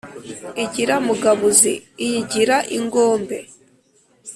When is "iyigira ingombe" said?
2.05-3.39